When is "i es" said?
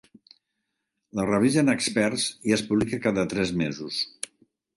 2.49-2.65